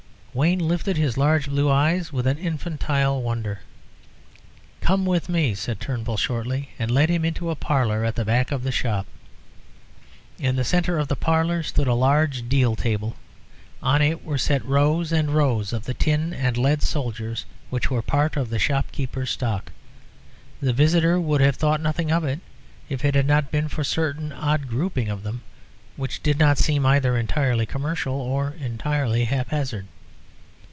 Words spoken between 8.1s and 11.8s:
the back of the shop. In the centre of the parlour